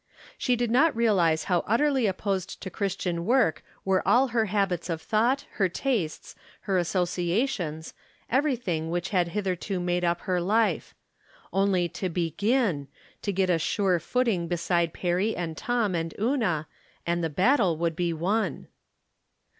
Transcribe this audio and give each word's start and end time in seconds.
She 0.35 0.55
did 0.55 0.71
not 0.71 0.95
realize 0.95 1.43
how 1.43 1.59
utterly 1.67 2.07
opposed 2.07 2.59
to 2.63 2.71
Christian 2.71 3.23
work 3.23 3.63
were 3.85 4.01
all 4.07 4.29
her 4.29 4.45
habits 4.45 4.89
of 4.89 4.99
thought, 4.99 5.45
her 5.51 5.69
tastes, 5.69 6.33
her 6.61 6.79
associations, 6.79 7.93
everything 8.27 8.89
which 8.89 9.09
had 9.09 9.27
hitherto 9.27 9.79
made 9.79 10.03
up 10.03 10.21
her 10.21 10.41
life. 10.41 10.95
Only 11.53 11.87
to 11.89 12.09
hegin— 12.09 12.87
to 13.21 13.31
get 13.31 13.51
a 13.51 13.59
sure 13.59 13.99
footing 13.99 14.47
beside 14.47 14.91
Perry 14.91 15.35
and 15.35 15.55
Tom 15.55 15.93
and 15.93 16.15
Una, 16.19 16.65
and 17.05 17.23
the 17.23 17.29
battle 17.29 17.77
would 17.77 17.95
be 17.95 18.11
won. 18.11 18.69